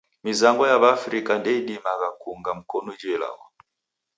Mizango 0.25 0.63
ya 0.71 0.77
W'aafrika 0.81 1.31
ndeidimagha 1.37 2.09
kuunga 2.19 2.51
mkonu 2.59 2.89
ijo 2.95 3.09
ilagho. 3.15 3.45